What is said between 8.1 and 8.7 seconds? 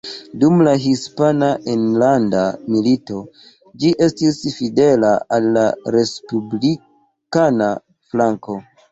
flanko.